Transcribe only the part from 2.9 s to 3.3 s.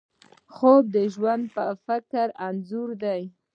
دی